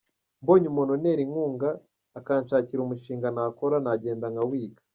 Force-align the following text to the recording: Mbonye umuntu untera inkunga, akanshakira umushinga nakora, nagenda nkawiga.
Mbonye 0.41 0.65
umuntu 0.69 0.91
untera 0.97 1.21
inkunga, 1.25 1.69
akanshakira 2.19 2.79
umushinga 2.83 3.27
nakora, 3.35 3.75
nagenda 3.85 4.27
nkawiga. 4.33 4.81